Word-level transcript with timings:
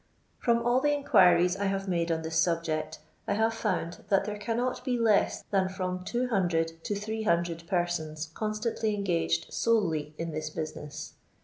From 0.39 0.65
all 0.65 0.79
the 0.81 0.95
inquiries 0.95 1.55
I 1.55 1.65
have 1.65 1.87
made 1.87 2.11
on 2.11 2.23
this 2.23 2.35
sub 2.37 2.63
ject, 2.63 2.97
I 3.27 3.33
have 3.35 3.53
found 3.53 4.03
that 4.09 4.25
there 4.25 4.39
cannot 4.39 4.83
be 4.83 4.97
less 4.97 5.43
than 5.51 5.69
from 5.69 6.03
200 6.03 6.83
to 6.83 6.95
300 6.95 7.67
persons 7.67 8.31
constantly 8.33 8.95
engaged 8.95 9.53
solely 9.53 10.15
in 10.17 10.31
this 10.31 10.49
business. 10.49 11.13